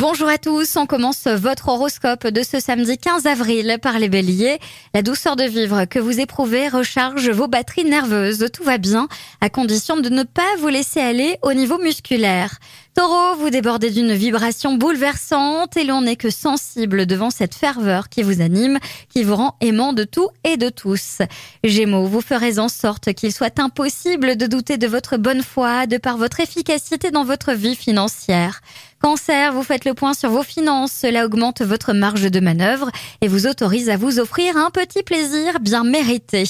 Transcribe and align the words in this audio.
Bonjour 0.00 0.28
à 0.28 0.38
tous, 0.38 0.76
on 0.76 0.86
commence 0.86 1.26
votre 1.26 1.68
horoscope 1.68 2.26
de 2.26 2.42
ce 2.42 2.58
samedi 2.58 2.96
15 2.96 3.26
avril 3.26 3.76
par 3.82 3.98
les 3.98 4.08
béliers. 4.08 4.58
La 4.94 5.02
douceur 5.02 5.36
de 5.36 5.44
vivre 5.44 5.84
que 5.84 5.98
vous 5.98 6.20
éprouvez 6.20 6.68
recharge 6.68 7.28
vos 7.28 7.48
batteries 7.48 7.84
nerveuses, 7.84 8.46
tout 8.50 8.64
va 8.64 8.78
bien, 8.78 9.08
à 9.42 9.50
condition 9.50 9.98
de 9.98 10.08
ne 10.08 10.22
pas 10.22 10.56
vous 10.58 10.68
laisser 10.68 11.00
aller 11.00 11.36
au 11.42 11.52
niveau 11.52 11.76
musculaire. 11.76 12.58
Taureau, 12.94 13.36
vous 13.36 13.50
débordez 13.50 13.90
d'une 13.90 14.14
vibration 14.14 14.74
bouleversante 14.74 15.76
et 15.76 15.84
l'on 15.84 16.00
n'est 16.00 16.16
que 16.16 16.30
sensible 16.30 17.04
devant 17.06 17.30
cette 17.30 17.54
ferveur 17.54 18.08
qui 18.08 18.22
vous 18.22 18.40
anime, 18.40 18.78
qui 19.10 19.22
vous 19.22 19.36
rend 19.36 19.56
aimant 19.60 19.92
de 19.92 20.04
tout 20.04 20.28
et 20.44 20.56
de 20.56 20.70
tous. 20.70 21.18
Gémeaux, 21.62 22.06
vous 22.06 22.22
ferez 22.22 22.58
en 22.58 22.68
sorte 22.68 23.12
qu'il 23.12 23.32
soit 23.32 23.60
impossible 23.60 24.36
de 24.36 24.46
douter 24.46 24.78
de 24.78 24.86
votre 24.86 25.18
bonne 25.18 25.42
foi 25.42 25.86
de 25.86 25.98
par 25.98 26.16
votre 26.16 26.40
efficacité 26.40 27.10
dans 27.10 27.24
votre 27.24 27.52
vie 27.52 27.76
financière. 27.76 28.60
Cancer, 29.00 29.54
vous 29.54 29.62
faites 29.62 29.86
le 29.86 29.94
point 29.94 30.12
sur 30.12 30.28
vos 30.28 30.42
finances, 30.42 30.92
cela 30.92 31.24
augmente 31.24 31.62
votre 31.62 31.94
marge 31.94 32.30
de 32.30 32.38
manœuvre 32.38 32.90
et 33.22 33.28
vous 33.28 33.46
autorise 33.46 33.88
à 33.88 33.96
vous 33.96 34.20
offrir 34.20 34.58
un 34.58 34.70
petit 34.70 35.02
plaisir 35.02 35.58
bien 35.58 35.84
mérité. 35.84 36.44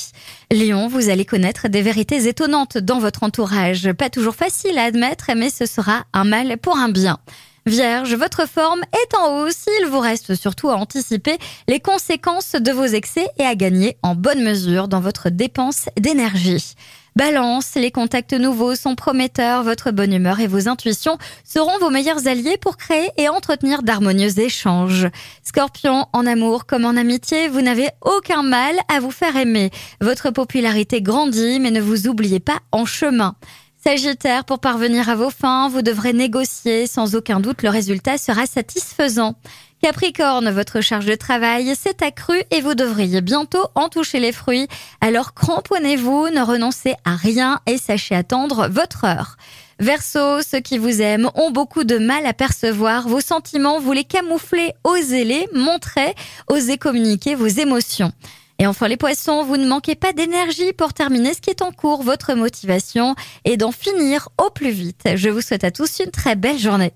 Lion, 0.50 0.88
vous 0.88 1.10
allez 1.10 1.24
connaître 1.24 1.68
des 1.68 1.80
vérités 1.80 2.26
étonnantes 2.26 2.76
dans 2.76 2.98
votre 2.98 3.22
entourage, 3.22 3.92
pas 3.92 4.10
toujours 4.10 4.34
facile 4.34 4.78
à 4.78 4.84
admettre, 4.86 5.30
mais 5.36 5.48
ce 5.48 5.64
sera 5.64 6.06
un 6.12 6.24
mal 6.24 6.56
pour 6.56 6.76
un 6.76 6.88
bien. 6.88 7.20
Vierge, 7.70 8.16
votre 8.16 8.48
forme 8.48 8.80
est 8.92 9.16
en 9.16 9.38
hausse, 9.38 9.66
il 9.80 9.86
vous 9.86 10.00
reste 10.00 10.34
surtout 10.34 10.70
à 10.70 10.74
anticiper 10.74 11.38
les 11.68 11.78
conséquences 11.78 12.56
de 12.56 12.72
vos 12.72 12.84
excès 12.84 13.28
et 13.38 13.44
à 13.44 13.54
gagner 13.54 13.96
en 14.02 14.16
bonne 14.16 14.42
mesure 14.42 14.88
dans 14.88 14.98
votre 14.98 15.30
dépense 15.30 15.88
d'énergie. 15.96 16.74
Balance, 17.14 17.76
les 17.76 17.92
contacts 17.92 18.32
nouveaux 18.32 18.74
sont 18.74 18.96
prometteurs, 18.96 19.62
votre 19.62 19.92
bonne 19.92 20.12
humeur 20.12 20.40
et 20.40 20.48
vos 20.48 20.68
intuitions 20.68 21.16
seront 21.44 21.78
vos 21.78 21.90
meilleurs 21.90 22.26
alliés 22.26 22.58
pour 22.60 22.76
créer 22.76 23.08
et 23.16 23.28
entretenir 23.28 23.84
d'harmonieux 23.84 24.40
échanges. 24.40 25.06
Scorpion, 25.44 26.06
en 26.12 26.26
amour 26.26 26.66
comme 26.66 26.84
en 26.84 26.96
amitié, 26.96 27.46
vous 27.46 27.62
n'avez 27.62 27.88
aucun 28.00 28.42
mal 28.42 28.74
à 28.88 28.98
vous 28.98 29.12
faire 29.12 29.36
aimer. 29.36 29.70
Votre 30.00 30.30
popularité 30.30 31.02
grandit, 31.02 31.60
mais 31.60 31.70
ne 31.70 31.80
vous 31.80 32.08
oubliez 32.08 32.40
pas 32.40 32.58
en 32.72 32.84
chemin. 32.84 33.36
Sagittaire, 33.82 34.44
pour 34.44 34.58
parvenir 34.58 35.08
à 35.08 35.14
vos 35.14 35.30
fins, 35.30 35.70
vous 35.70 35.80
devrez 35.80 36.12
négocier. 36.12 36.86
Sans 36.86 37.14
aucun 37.14 37.40
doute, 37.40 37.62
le 37.62 37.70
résultat 37.70 38.18
sera 38.18 38.44
satisfaisant. 38.44 39.36
Capricorne, 39.82 40.50
votre 40.50 40.82
charge 40.82 41.06
de 41.06 41.14
travail 41.14 41.74
s'est 41.74 42.04
accrue 42.04 42.42
et 42.50 42.60
vous 42.60 42.74
devriez 42.74 43.22
bientôt 43.22 43.66
en 43.74 43.88
toucher 43.88 44.20
les 44.20 44.32
fruits. 44.32 44.68
Alors 45.00 45.32
cramponnez-vous, 45.32 46.28
ne 46.28 46.42
renoncez 46.42 46.94
à 47.06 47.16
rien 47.16 47.60
et 47.66 47.78
sachez 47.78 48.14
attendre 48.14 48.68
votre 48.68 49.04
heure. 49.04 49.38
Verseau, 49.78 50.42
ceux 50.42 50.60
qui 50.60 50.76
vous 50.76 51.00
aiment 51.00 51.30
ont 51.34 51.50
beaucoup 51.50 51.84
de 51.84 51.96
mal 51.96 52.26
à 52.26 52.34
percevoir 52.34 53.08
vos 53.08 53.22
sentiments, 53.22 53.80
vous 53.80 53.92
les 53.92 54.04
camouflez, 54.04 54.74
osez-les, 54.84 55.48
montrez, 55.54 56.14
osez 56.48 56.76
communiquer 56.76 57.34
vos 57.34 57.46
émotions. 57.46 58.12
Et 58.60 58.66
enfin 58.66 58.88
les 58.88 58.98
poissons, 58.98 59.42
vous 59.42 59.56
ne 59.56 59.66
manquez 59.66 59.94
pas 59.94 60.12
d'énergie 60.12 60.74
pour 60.74 60.92
terminer 60.92 61.32
ce 61.32 61.40
qui 61.40 61.48
est 61.48 61.62
en 61.62 61.72
cours. 61.72 62.02
Votre 62.02 62.34
motivation 62.34 63.14
est 63.46 63.56
d'en 63.56 63.72
finir 63.72 64.28
au 64.36 64.50
plus 64.50 64.70
vite. 64.70 65.08
Je 65.14 65.30
vous 65.30 65.40
souhaite 65.40 65.64
à 65.64 65.70
tous 65.70 66.00
une 66.04 66.10
très 66.10 66.36
belle 66.36 66.58
journée. 66.58 66.92